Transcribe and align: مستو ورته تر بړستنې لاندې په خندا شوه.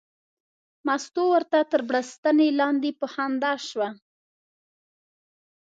مستو 0.85 1.23
ورته 1.33 1.59
تر 1.71 1.81
بړستنې 1.89 2.47
لاندې 2.59 2.89
په 2.99 3.05
خندا 3.13 3.53
شوه. 3.67 3.89